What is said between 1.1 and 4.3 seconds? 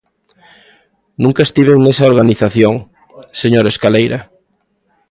Nunca estiven nesa organización, señor Escaleira.